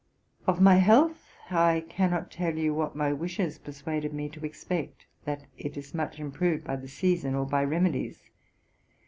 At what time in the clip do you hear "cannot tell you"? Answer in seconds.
1.87-2.73